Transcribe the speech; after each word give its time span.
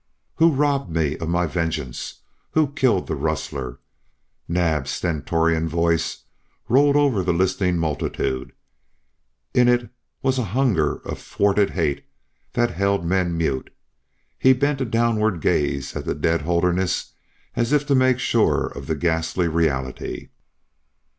"Who 0.37 0.51
robbed 0.51 0.89
me 0.89 1.15
of 1.19 1.29
my 1.29 1.45
vengeance? 1.45 2.21
Who 2.53 2.73
killed 2.73 3.05
the 3.05 3.13
rustler?" 3.13 3.77
Naab's 4.49 4.89
stentorian 4.89 5.69
voice 5.69 6.23
rolled 6.67 6.95
over 6.95 7.21
the 7.21 7.31
listening 7.33 7.77
multitude. 7.77 8.51
In 9.53 9.67
it 9.67 9.91
was 10.23 10.39
a 10.39 10.43
hunger 10.57 11.03
of 11.07 11.19
thwarted 11.21 11.69
hate 11.69 12.03
that 12.53 12.71
held 12.71 13.05
men 13.05 13.37
mute. 13.37 13.71
He 14.39 14.53
bent 14.53 14.81
a 14.81 14.85
downward 14.85 15.39
gaze 15.39 15.95
at 15.95 16.05
the 16.05 16.15
dead 16.15 16.41
Holderness 16.41 17.13
as 17.55 17.71
if 17.71 17.85
to 17.85 17.93
make 17.93 18.17
sure 18.17 18.65
of 18.69 18.87
the 18.87 18.95
ghastly 18.95 19.47
reality. 19.47 20.29